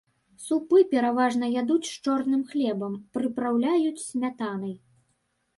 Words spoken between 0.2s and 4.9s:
Супы пераважна ядуць з чорным хлебам, прыпраўляюць смятанай.